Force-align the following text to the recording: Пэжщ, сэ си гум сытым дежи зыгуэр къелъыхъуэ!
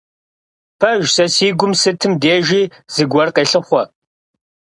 Пэжщ, 0.79 1.09
сэ 1.15 1.25
си 1.35 1.47
гум 1.59 1.73
сытым 1.81 2.13
дежи 2.21 2.61
зыгуэр 2.93 3.29
къелъыхъуэ! 3.35 3.83